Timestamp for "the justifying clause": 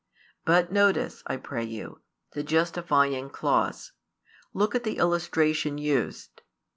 2.33-3.91